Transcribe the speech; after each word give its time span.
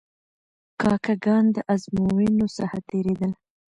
کاکه 0.81 1.13
ګان 1.23 1.45
د 1.55 1.57
آزموینو 1.73 2.47
څخه 2.57 2.77
تیرېدل. 2.87 3.31